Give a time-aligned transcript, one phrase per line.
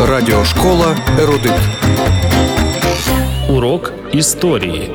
[0.00, 1.52] Радіошкола Ерудит.
[3.48, 4.90] Урок історії.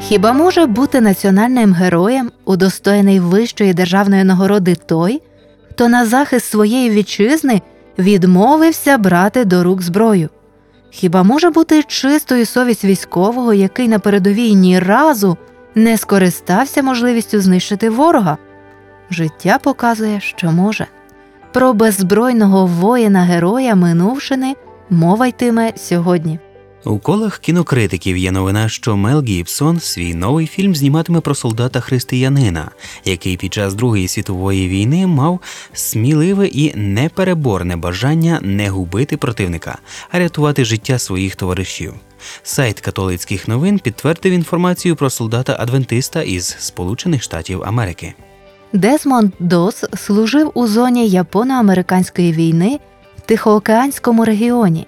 [0.00, 5.22] Хіба може бути національним героєм, удостоєний вищої державної нагороди той,
[5.70, 7.62] хто на захист своєї вітчизни
[7.98, 10.28] відмовився брати до рук зброю?
[10.94, 15.36] Хіба може бути чистою совість військового, який на передовій ні разу
[15.74, 18.36] не скористався можливістю знищити ворога?
[19.10, 20.86] Життя показує, що може.
[21.52, 24.54] Про беззбройного воїна героя минувшини
[24.90, 26.38] мова йтиме сьогодні.
[26.84, 32.70] У колах кінокритиків є новина, що Мел Гібсон свій новий фільм зніматиме про солдата християнина,
[33.04, 35.40] який під час Другої світової війни мав
[35.72, 39.78] сміливе і непереборне бажання не губити противника,
[40.10, 41.94] а рятувати життя своїх товаришів.
[42.42, 48.14] Сайт католицьких новин підтвердив інформацію про солдата Адвентиста із Сполучених Штатів Америки.
[48.72, 52.80] Дезмонд Дос служив у зоні Японо-американської війни
[53.18, 54.86] в Тихоокеанському регіоні.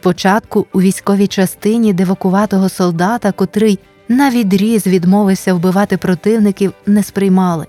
[0.00, 7.66] Спочатку у військовій частині дивакуватого солдата, котрий на відріз відмовився вбивати противників, не сприймали.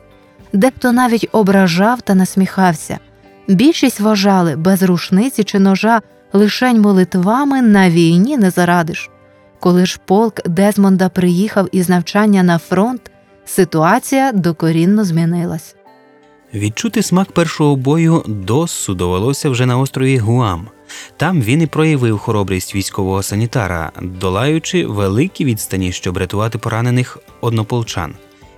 [0.53, 2.99] Дехто навіть ображав та насміхався.
[3.47, 6.01] Більшість вважали без рушниці чи ножа
[6.33, 9.09] лишень молитвами на війні не зарадиш.
[9.59, 13.11] Коли ж полк Дезмонда приїхав із навчання на фронт,
[13.45, 15.75] ситуація докорінно змінилась.
[16.53, 20.67] Відчути смак першого бою Доссу довелося вже на острові Гуам.
[21.17, 28.13] Там він і проявив хоробрість військового санітара, долаючи великі відстані, щоб рятувати поранених однополчан.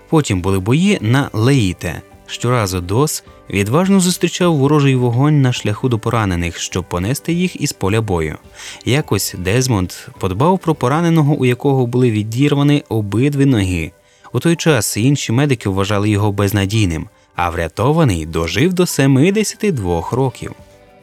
[0.10, 2.02] Потім були бої на Леїте.
[2.28, 8.02] Щоразу Дос відважно зустрічав ворожий вогонь на шляху до поранених, щоб понести їх із поля
[8.02, 8.38] бою.
[8.86, 13.92] Якось Дезмонд подбав про пораненого, у якого були відірвані обидві ноги.
[14.34, 20.52] У той час інші медики вважали його безнадійним, а врятований дожив до 72 років.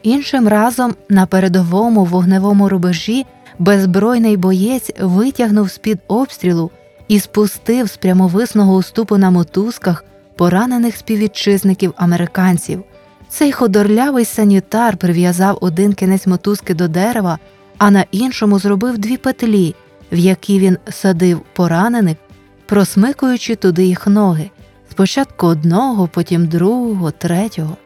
[0.03, 3.25] Іншим разом на передовому вогневому рубежі
[3.59, 6.71] беззбройний боєць витягнув з-під обстрілу
[7.07, 12.83] і спустив з прямовисного уступу на мотузках поранених співвітчизників американців.
[13.29, 17.39] Цей ходорлявий санітар прив'язав один кінець мотузки до дерева,
[17.77, 19.75] а на іншому зробив дві петлі,
[20.11, 22.17] в які він садив поранених,
[22.65, 24.49] просмикуючи туди їх ноги.
[24.99, 27.77] Спочатку одного, потім другого, третього.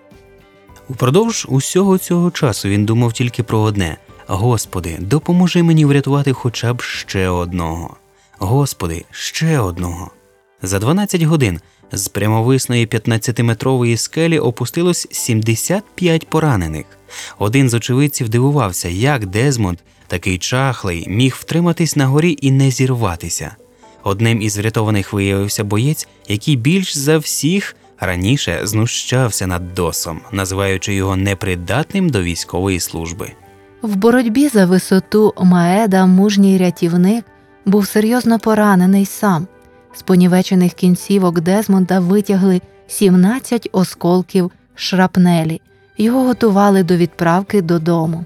[0.89, 3.97] Упродовж усього цього часу він думав тільки про одне:
[4.27, 7.97] Господи, допоможи мені врятувати хоча б ще одного.
[8.39, 10.11] Господи, ще одного.
[10.61, 11.59] За 12 годин
[11.91, 16.85] з прямовисної 15-метрової скелі опустилось 75 поранених.
[17.39, 23.55] Один з очевидців дивувався, як Дезмонд, такий чахлий, міг втриматись на горі і не зірватися.
[24.03, 31.15] Одним із врятованих виявився боєць, який більш за всіх раніше знущався над досом, називаючи його
[31.15, 33.31] непридатним до військової служби.
[33.81, 37.25] В боротьбі за висоту Маеда мужній рятівник
[37.65, 39.47] був серйозно поранений сам.
[39.95, 45.61] З понівечених кінцівок Дезмонда витягли 17 осколків шрапнелі.
[45.97, 48.25] Його готували до відправки додому.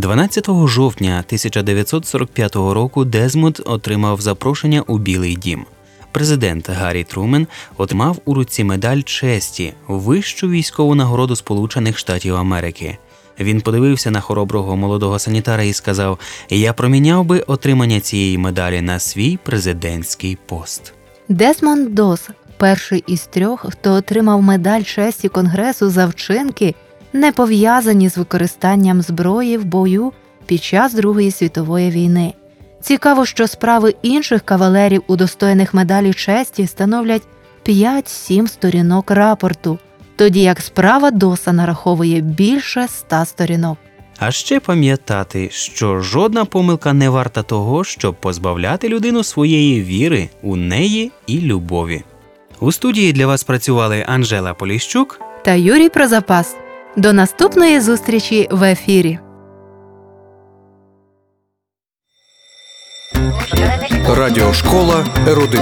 [0.00, 5.64] 12 жовтня 1945 року Дезмонд отримав запрошення у Білий Дім.
[6.12, 12.98] Президент Гаррі Трумен отримав у руці медаль честі, вищу військову нагороду Сполучених Штатів Америки.
[13.40, 16.18] Він подивився на хороброго молодого санітара і сказав:
[16.50, 20.92] Я проміняв би отримання цієї медалі на свій президентський пост.
[21.28, 22.28] Десмонд Дос
[22.58, 26.74] перший із трьох, хто отримав медаль честі Конгресу за вчинки,
[27.12, 30.12] не пов'язані з використанням зброї в бою
[30.46, 32.34] під час Другої світової війни.
[32.80, 37.22] Цікаво, що справи інших кавалерів, удостоєних медалі честі, становлять
[37.66, 39.78] 5-7 сторінок рапорту,
[40.16, 43.78] тоді як справа Доса нараховує більше 100 сторінок.
[44.18, 50.56] А ще пам'ятати, що жодна помилка не варта того, щоб позбавляти людину своєї віри у
[50.56, 52.02] неї і любові.
[52.60, 56.56] У студії для вас працювали Анжела Поліщук Та Юрій Прозапас.
[56.96, 59.18] До наступної зустрічі в ефірі.
[64.16, 65.60] Радіошкола Ерудит.